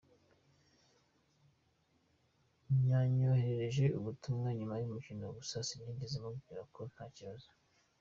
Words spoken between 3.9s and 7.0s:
ubutumwa nyuma y’umukino gusa sinigeze mubwira ko